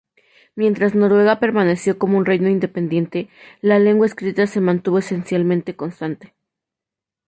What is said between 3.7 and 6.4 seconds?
lengua escrita se mantuvo esencialmente constante.